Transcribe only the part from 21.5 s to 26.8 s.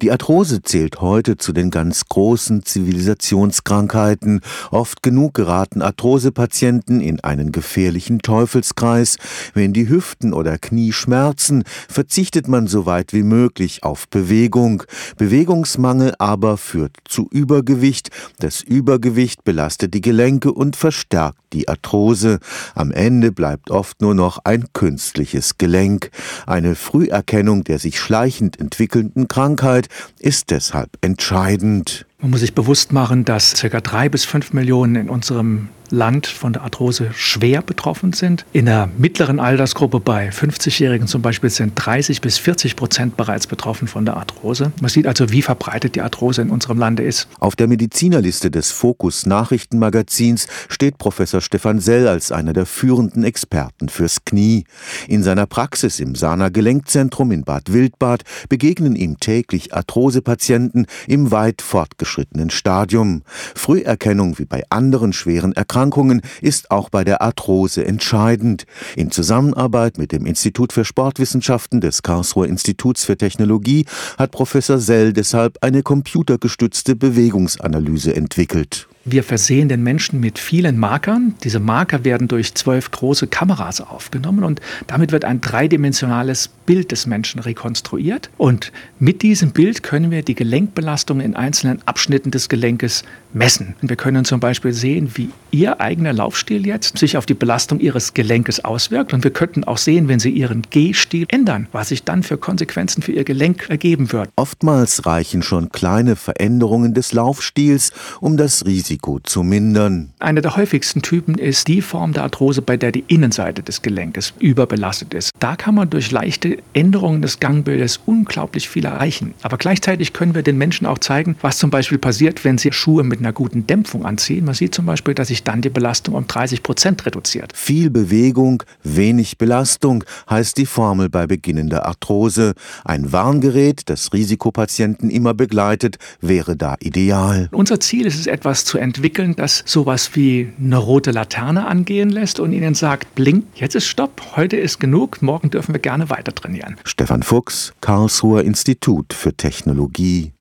die Arthrose. Am Ende bleibt oft nur noch ein künstliches Gelenk. Eine